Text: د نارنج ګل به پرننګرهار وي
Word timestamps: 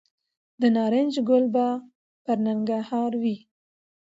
د 0.61 0.63
نارنج 0.75 1.13
ګل 1.27 1.45
به 1.53 1.67
پرننګرهار 2.23 3.11
وي 3.21 3.37